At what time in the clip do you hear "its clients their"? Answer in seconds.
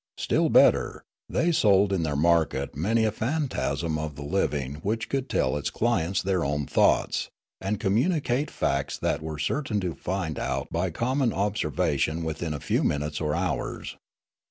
5.55-6.43